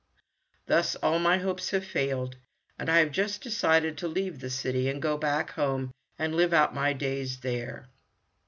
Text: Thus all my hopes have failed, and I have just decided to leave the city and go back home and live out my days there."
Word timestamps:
Thus 0.65 0.95
all 0.95 1.19
my 1.19 1.37
hopes 1.37 1.69
have 1.69 1.85
failed, 1.85 2.35
and 2.79 2.89
I 2.89 2.97
have 2.97 3.11
just 3.11 3.43
decided 3.43 3.99
to 3.99 4.07
leave 4.07 4.39
the 4.39 4.49
city 4.49 4.89
and 4.89 4.99
go 4.99 5.15
back 5.15 5.51
home 5.51 5.91
and 6.17 6.33
live 6.33 6.53
out 6.55 6.73
my 6.73 6.91
days 6.93 7.41
there." 7.41 7.87